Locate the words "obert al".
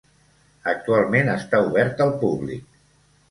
1.67-2.17